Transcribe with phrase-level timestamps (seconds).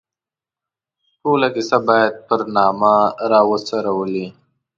[1.21, 2.95] ټوله کیسه باید پر نامه
[3.29, 4.27] را وڅورلي.